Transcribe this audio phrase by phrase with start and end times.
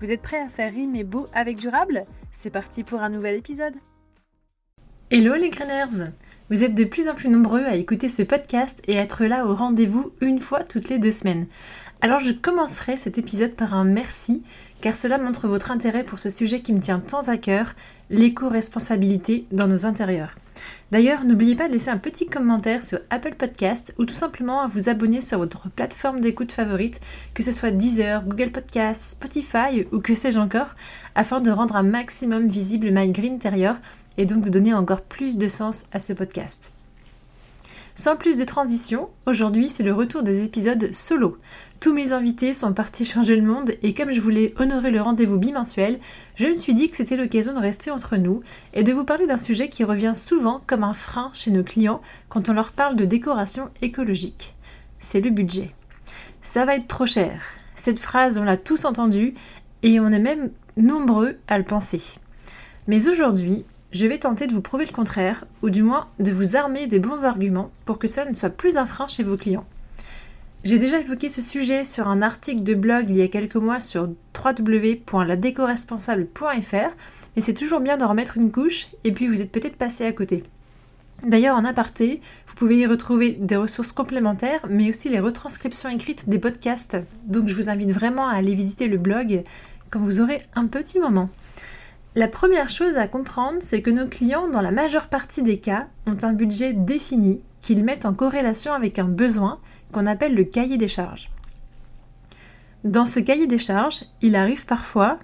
[0.00, 2.04] Vous êtes prêts à faire rimer beau avec durable?
[2.30, 3.74] C'est parti pour un nouvel épisode
[5.10, 6.12] Hello les Greeners
[6.50, 9.56] Vous êtes de plus en plus nombreux à écouter ce podcast et être là au
[9.56, 11.48] rendez-vous une fois toutes les deux semaines.
[12.00, 14.44] Alors je commencerai cet épisode par un merci
[14.80, 17.74] car cela montre votre intérêt pour ce sujet qui me tient tant à cœur,
[18.08, 20.36] l'éco-responsabilité dans nos intérieurs.
[20.90, 24.68] D'ailleurs, n'oubliez pas de laisser un petit commentaire sur Apple Podcast ou tout simplement à
[24.68, 27.00] vous abonner sur votre plateforme d'écoute favorite,
[27.34, 30.74] que ce soit Deezer, Google Podcast, Spotify ou que sais-je encore,
[31.14, 33.76] afin de rendre un maximum visible My Green Interior
[34.16, 36.77] et donc de donner encore plus de sens à ce podcast.
[37.98, 41.36] Sans plus de transition, aujourd'hui c'est le retour des épisodes solo.
[41.80, 45.36] Tous mes invités sont partis changer le monde et comme je voulais honorer le rendez-vous
[45.36, 45.98] bimensuel,
[46.36, 48.40] je me suis dit que c'était l'occasion de rester entre nous
[48.72, 52.00] et de vous parler d'un sujet qui revient souvent comme un frein chez nos clients
[52.28, 54.54] quand on leur parle de décoration écologique.
[55.00, 55.74] C'est le budget.
[56.40, 57.40] Ça va être trop cher.
[57.74, 59.34] Cette phrase, on l'a tous entendue
[59.82, 62.00] et on est même nombreux à le penser.
[62.86, 66.56] Mais aujourd'hui, je vais tenter de vous prouver le contraire, ou du moins de vous
[66.56, 69.66] armer des bons arguments pour que cela ne soit plus un frein chez vos clients.
[70.64, 73.80] J'ai déjà évoqué ce sujet sur un article de blog il y a quelques mois
[73.80, 76.94] sur www.ladécoresponsable.fr,
[77.36, 80.12] mais c'est toujours bien d'en remettre une couche, et puis vous êtes peut-être passé à
[80.12, 80.42] côté.
[81.22, 86.28] D'ailleurs, en aparté, vous pouvez y retrouver des ressources complémentaires, mais aussi les retranscriptions écrites
[86.28, 86.96] des podcasts.
[87.24, 89.42] Donc je vous invite vraiment à aller visiter le blog
[89.90, 91.28] quand vous aurez un petit moment.
[92.18, 95.86] La première chose à comprendre, c'est que nos clients, dans la majeure partie des cas,
[96.04, 99.60] ont un budget défini qu'ils mettent en corrélation avec un besoin
[99.92, 101.30] qu'on appelle le cahier des charges.
[102.82, 105.20] Dans ce cahier des charges, il arrive parfois,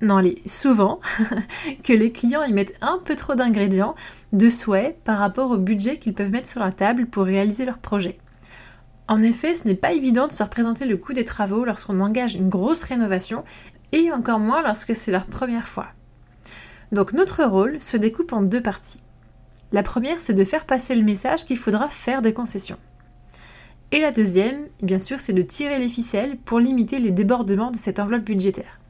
[0.00, 1.00] non, les, souvent,
[1.84, 3.94] que les clients y mettent un peu trop d'ingrédients,
[4.32, 7.76] de souhaits par rapport au budget qu'ils peuvent mettre sur la table pour réaliser leur
[7.76, 8.16] projet.
[9.06, 12.36] En effet, ce n'est pas évident de se représenter le coût des travaux lorsqu'on engage
[12.36, 13.44] une grosse rénovation
[13.92, 15.88] et encore moins lorsque c'est leur première fois.
[16.96, 19.02] Donc notre rôle se découpe en deux parties.
[19.70, 22.78] La première, c'est de faire passer le message qu'il faudra faire des concessions.
[23.92, 27.76] Et la deuxième, bien sûr, c'est de tirer les ficelles pour limiter les débordements de
[27.76, 28.80] cette enveloppe budgétaire.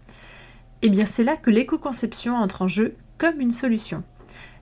[0.82, 4.04] Et eh bien c'est là que l'éco-conception entre en jeu comme une solution.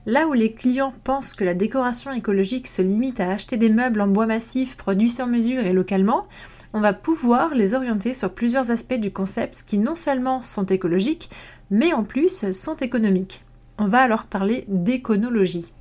[0.07, 4.01] Là où les clients pensent que la décoration écologique se limite à acheter des meubles
[4.01, 6.25] en bois massif produits sur mesure et localement,
[6.73, 11.29] on va pouvoir les orienter sur plusieurs aspects du concept qui non seulement sont écologiques,
[11.69, 13.41] mais en plus sont économiques.
[13.77, 15.71] On va alors parler d'éconologie.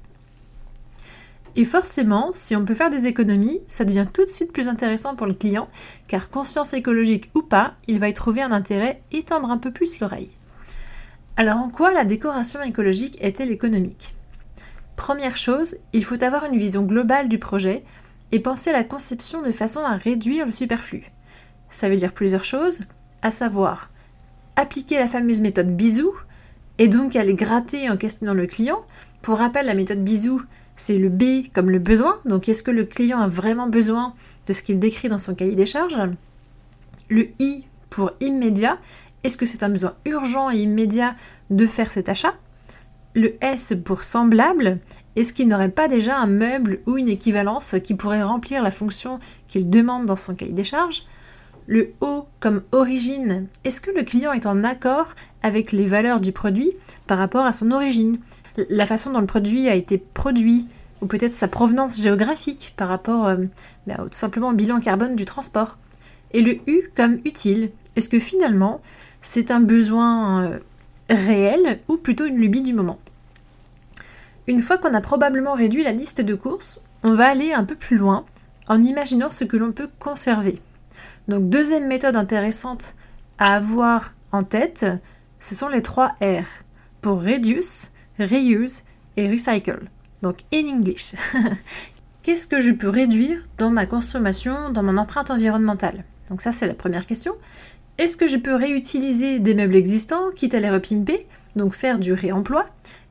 [1.56, 5.14] Et forcément, si on peut faire des économies, ça devient tout de suite plus intéressant
[5.14, 5.68] pour le client,
[6.08, 9.70] car conscience écologique ou pas, il va y trouver un intérêt et tendre un peu
[9.70, 10.32] plus l'oreille.
[11.36, 14.16] Alors en quoi la décoration écologique est-elle économique?
[14.96, 17.84] Première chose, il faut avoir une vision globale du projet
[18.32, 21.12] et penser à la conception de façon à réduire le superflu.
[21.70, 22.82] Ça veut dire plusieurs choses,
[23.22, 23.90] à savoir
[24.56, 26.12] appliquer la fameuse méthode bisou
[26.78, 28.84] et donc aller gratter en questionnant le client.
[29.22, 30.42] Pour rappel, la méthode bisou,
[30.76, 32.16] c'est le B comme le besoin.
[32.24, 34.14] Donc, est-ce que le client a vraiment besoin
[34.46, 36.00] de ce qu'il décrit dans son cahier des charges?
[37.08, 38.78] Le I pour immédiat.
[39.22, 41.14] Est-ce que c'est un besoin urgent et immédiat
[41.50, 42.34] de faire cet achat?
[43.14, 44.80] Le S pour semblable.
[45.16, 49.20] Est-ce qu'il n'aurait pas déjà un meuble ou une équivalence qui pourrait remplir la fonction
[49.46, 51.04] qu'il demande dans son cahier des charges?
[51.66, 56.32] Le O comme origine, est-ce que le client est en accord avec les valeurs du
[56.32, 56.72] produit
[57.06, 58.18] par rapport à son origine?
[58.68, 60.68] La façon dont le produit a été produit,
[61.00, 63.36] ou peut-être sa provenance géographique par rapport euh,
[63.86, 65.78] bah, tout simplement au bilan carbone du transport?
[66.32, 68.80] Et le U comme utile, est-ce que finalement
[69.22, 70.58] c'est un besoin euh,
[71.08, 72.98] réel ou plutôt une lubie du moment?
[74.46, 77.74] Une fois qu'on a probablement réduit la liste de courses, on va aller un peu
[77.74, 78.24] plus loin
[78.68, 80.60] en imaginant ce que l'on peut conserver.
[81.28, 82.94] Donc deuxième méthode intéressante
[83.38, 84.86] à avoir en tête,
[85.40, 86.44] ce sont les trois R
[87.00, 88.82] pour reduce, reuse
[89.16, 89.88] et recycle.
[90.22, 91.14] Donc in English.
[92.22, 96.04] Qu'est-ce que je peux réduire dans ma consommation, dans mon empreinte environnementale?
[96.30, 97.34] Donc ça c'est la première question.
[97.98, 102.12] Est-ce que je peux réutiliser des meubles existants, quitte à les repimper, donc faire du
[102.12, 102.66] réemploi?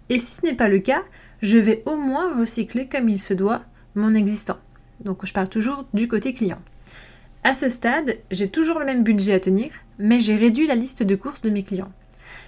[0.10, 1.04] Et si ce n'est pas le cas,
[1.42, 3.62] je vais au moins recycler comme il se doit
[3.96, 4.58] mon existant.
[5.00, 6.60] Donc je parle toujours du côté client.
[7.46, 11.04] À ce stade, j'ai toujours le même budget à tenir, mais j'ai réduit la liste
[11.04, 11.92] de courses de mes clients.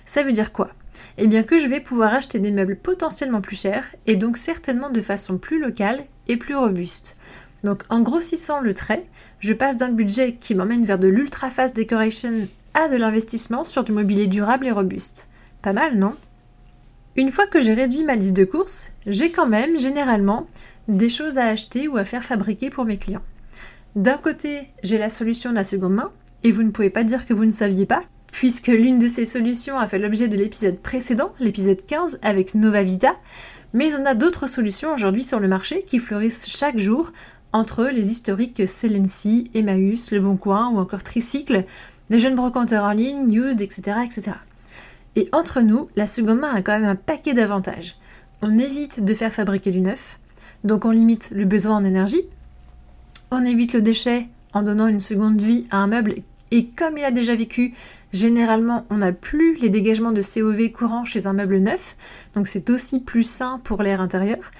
[0.06, 0.69] Ça veut dire quoi?
[1.18, 4.89] Eh bien que je vais pouvoir acheter des meubles potentiellement plus chers et donc certainement
[4.89, 7.18] de façon plus locale et plus robuste.
[7.65, 9.06] Donc en grossissant le trait,
[9.42, 13.83] je passe d'un budget qui m'emmène vers de l'ultra fast decoration à de l'investissement sur
[13.83, 15.27] du mobilier durable et robuste.
[15.62, 16.15] Pas mal, non?
[17.18, 20.47] Une fois que j'ai réduit ma liste de courses, j'ai quand même généralement
[20.88, 23.24] des choses à acheter ou à faire fabriquer pour mes clients.
[23.95, 26.12] D'un côté, j'ai la solution de la seconde main,
[26.44, 29.24] et vous ne pouvez pas dire que vous ne saviez pas, puisque l'une de ces
[29.24, 33.15] solutions a fait l'objet de l'épisode précédent, l'épisode 15, avec Nova Vita,
[33.71, 37.13] mais on a d'autres solutions aujourd'hui sur le marché qui fleurissent chaque jour,
[37.53, 41.63] entre les historiques Celency, Emmaüs, Le Bon Coin ou encore Tricycle,
[42.09, 44.36] les jeunes brocanteurs en ligne, Used, etc., etc.
[45.15, 47.95] Et entre nous, la seconde main a quand même un paquet d'avantages.
[48.42, 50.19] On évite de faire fabriquer du neuf,
[50.65, 52.27] donc on limite le besoin en énergie,
[53.35, 56.15] on évite le déchet en donnant une seconde vie à un meuble
[56.51, 57.73] et comme il a déjà vécu,
[58.13, 61.97] généralement on n'a plus les dégagements de COV courants chez un meuble neuf,
[62.35, 64.51] donc c'est aussi plus sain pour l'air intérieur.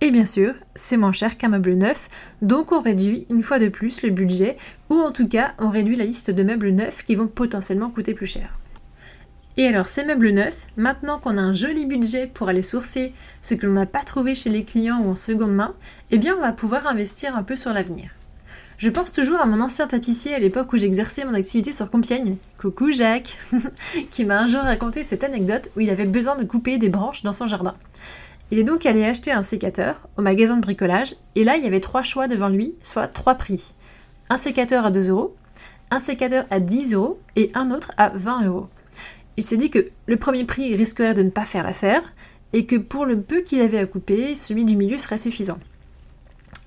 [0.00, 2.08] Et bien sûr, c'est moins cher qu'un meuble neuf,
[2.40, 4.56] donc on réduit une fois de plus le budget,
[4.88, 8.14] ou en tout cas on réduit la liste de meubles neufs qui vont potentiellement coûter
[8.14, 8.58] plus cher.
[9.58, 13.12] Et alors ces meubles neufs, maintenant qu'on a un joli budget pour aller sourcer
[13.42, 15.74] ce que l'on n'a pas trouvé chez les clients ou en seconde main,
[16.10, 18.10] eh bien on va pouvoir investir un peu sur l'avenir.
[18.82, 22.36] Je pense toujours à mon ancien tapissier à l'époque où j'exerçais mon activité sur Compiègne.
[22.58, 23.38] Coucou Jacques
[24.10, 27.22] Qui m'a un jour raconté cette anecdote où il avait besoin de couper des branches
[27.22, 27.76] dans son jardin.
[28.50, 31.68] Il est donc allé acheter un sécateur au magasin de bricolage et là il y
[31.68, 33.72] avait trois choix devant lui, soit trois prix.
[34.30, 35.36] Un sécateur à 2 euros,
[35.92, 38.66] un sécateur à 10 euros et un autre à 20 euros.
[39.36, 42.02] Il s'est dit que le premier prix risquerait de ne pas faire l'affaire
[42.52, 45.60] et que pour le peu qu'il avait à couper, celui du milieu serait suffisant.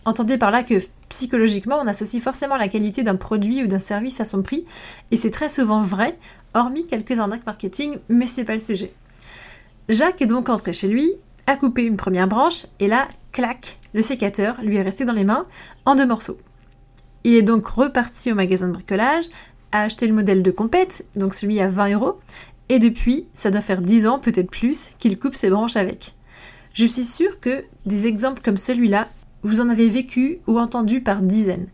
[0.06, 0.80] Entendez par là que
[1.16, 4.66] psychologiquement, on associe forcément la qualité d'un produit ou d'un service à son prix,
[5.12, 6.18] et c'est très souvent vrai,
[6.54, 8.92] hormis quelques arnaques marketing, mais c'est pas le sujet.
[9.88, 11.10] Jacques est donc entré chez lui,
[11.48, 15.24] a coupé une première branche, et là, clac, le sécateur lui est resté dans les
[15.24, 15.46] mains
[15.86, 16.38] en deux morceaux.
[17.24, 19.26] Il est donc reparti au magasin de bricolage,
[19.72, 22.20] a acheté le modèle de compète, donc celui à 20 euros,
[22.68, 26.14] et depuis, ça doit faire 10 ans, peut-être plus, qu'il coupe ses branches avec.
[26.74, 29.08] Je suis sûre que des exemples comme celui-là
[29.46, 31.68] vous en avez vécu ou entendu par dizaines.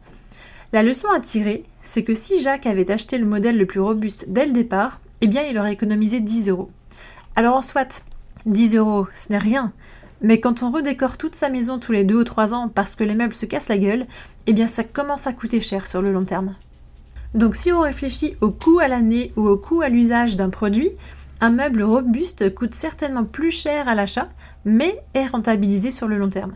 [0.74, 4.26] La leçon à tirer, c'est que si Jacques avait acheté le modèle le plus robuste
[4.28, 6.70] dès le départ, eh bien il aurait économisé 10 euros.
[7.38, 8.04] Alors en soit,
[8.46, 9.72] 10 euros, ce n'est rien,
[10.22, 13.06] mais quand on redécore toute sa maison tous les 2 ou 3 ans parce que
[13.06, 14.06] les meubles se cassent la gueule,
[14.48, 16.56] eh bien ça commence à coûter cher sur le long terme.
[17.34, 20.92] Donc si on réfléchit au coût à l'année ou au coût à l'usage d'un produit,
[21.40, 24.28] un meuble robuste coûte certainement plus cher à l'achat,
[24.66, 26.54] mais est rentabilisé sur le long terme.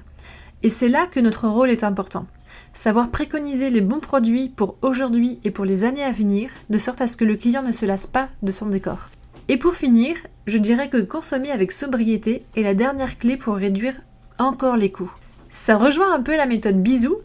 [0.64, 2.26] Et c'est là que notre rôle est important.
[2.74, 7.02] Savoir préconiser les bons produits pour aujourd'hui et pour les années à venir, de sorte
[7.02, 9.10] à ce que le client ne se lasse pas de son décor.
[9.48, 10.16] Et pour finir,
[10.48, 13.96] je dirais que consommer avec sobriété est la dernière clé pour réduire
[14.40, 15.14] encore les coûts.
[15.50, 17.18] Ça rejoint un peu la méthode bisou,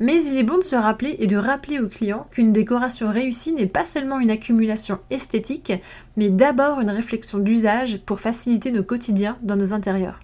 [0.00, 3.52] mais il est bon de se rappeler et de rappeler au client qu'une décoration réussie
[3.52, 5.72] n'est pas seulement une accumulation esthétique,
[6.16, 10.20] mais d'abord une réflexion d'usage pour faciliter nos quotidiens dans nos intérieurs.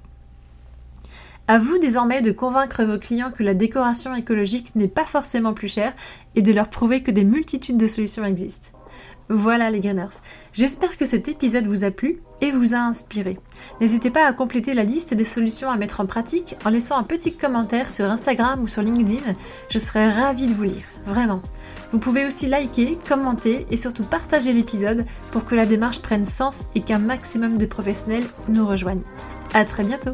[1.49, 5.69] À vous désormais de convaincre vos clients que la décoration écologique n'est pas forcément plus
[5.69, 5.93] chère
[6.35, 8.71] et de leur prouver que des multitudes de solutions existent.
[9.29, 10.21] Voilà les Greeners.
[10.53, 13.39] J'espère que cet épisode vous a plu et vous a inspiré.
[13.81, 17.05] N'hésitez pas à compléter la liste des solutions à mettre en pratique en laissant un
[17.05, 19.35] petit commentaire sur Instagram ou sur LinkedIn.
[19.71, 21.43] Je serais ravie de vous lire, vraiment.
[21.93, 26.65] Vous pouvez aussi liker, commenter et surtout partager l'épisode pour que la démarche prenne sens
[26.75, 29.05] et qu'un maximum de professionnels nous rejoignent.
[29.55, 30.13] À très bientôt